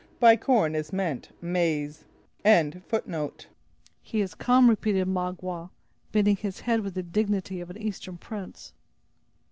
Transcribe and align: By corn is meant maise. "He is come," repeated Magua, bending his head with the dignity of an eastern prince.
By 0.19 0.35
corn 0.35 0.73
is 0.73 0.91
meant 0.91 1.29
maise. 1.43 2.05
"He 2.43 4.19
is 4.19 4.33
come," 4.33 4.67
repeated 4.67 5.07
Magua, 5.07 5.69
bending 6.11 6.37
his 6.37 6.61
head 6.61 6.79
with 6.79 6.95
the 6.95 7.03
dignity 7.03 7.61
of 7.61 7.69
an 7.69 7.77
eastern 7.77 8.17
prince. 8.17 8.73